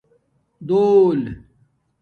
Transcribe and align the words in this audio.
دُݸل 0.67 1.19